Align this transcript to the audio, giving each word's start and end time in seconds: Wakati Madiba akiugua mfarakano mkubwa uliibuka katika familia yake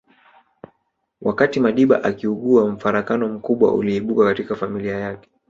Wakati 1.21 1.59
Madiba 1.59 2.03
akiugua 2.03 2.67
mfarakano 2.71 3.27
mkubwa 3.29 3.73
uliibuka 3.73 4.25
katika 4.25 4.55
familia 4.55 4.97
yake 4.97 5.29